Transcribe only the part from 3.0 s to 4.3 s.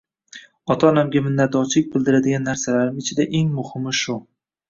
ichida eng muhimi shu.